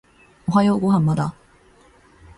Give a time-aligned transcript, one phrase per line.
[0.47, 1.35] おはようご飯まだ？